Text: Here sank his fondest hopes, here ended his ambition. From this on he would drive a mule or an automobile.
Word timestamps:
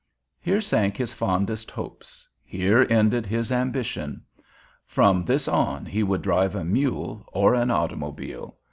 Here 0.39 0.61
sank 0.61 0.97
his 0.97 1.13
fondest 1.13 1.69
hopes, 1.69 2.27
here 2.43 2.87
ended 2.89 3.27
his 3.27 3.51
ambition. 3.51 4.23
From 4.87 5.23
this 5.25 5.47
on 5.47 5.85
he 5.85 6.01
would 6.01 6.23
drive 6.23 6.55
a 6.55 6.65
mule 6.65 7.23
or 7.27 7.53
an 7.53 7.69
automobile. 7.69 8.57